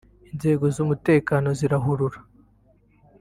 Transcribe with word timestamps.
inzego 0.31 0.65
z’umutekano 0.75 1.47
zirahurura 1.59 2.17